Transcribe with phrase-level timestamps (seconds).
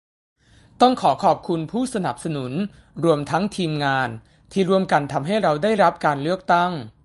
[0.81, 2.53] ต้องขอขอบคุณผู้สนับสนุน
[3.03, 4.09] รวมทั้งทีมงาน
[4.51, 6.71] ที่ร่วมกันทำให้เราได้รับการเลือกตั้ง